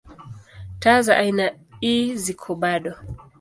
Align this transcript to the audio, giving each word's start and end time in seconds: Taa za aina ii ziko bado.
Taa 0.79 1.01
za 1.01 1.17
aina 1.17 1.45
ii 1.83 2.15
ziko 2.15 2.55
bado. 2.61 2.93